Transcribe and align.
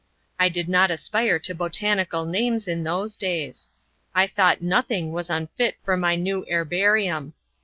I 0.39 0.49
did 0.49 0.67
not 0.67 0.89
aspire 0.89 1.37
to 1.37 1.53
botanical 1.53 2.25
names 2.25 2.67
in 2.67 2.81
those 2.81 3.15
days. 3.15 3.69
I 4.15 4.25
thought 4.25 4.59
nothing 4.59 5.11
was 5.11 5.29
unfit 5.29 5.77
for 5.85 5.95
my 5.95 6.15
new 6.15 6.43
Herbarium. 6.49 7.33